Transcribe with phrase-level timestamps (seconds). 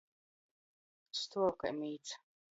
[1.19, 2.15] Stuov kai mīts.